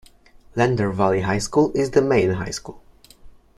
[0.55, 2.81] Lander Valley High School is the main high school.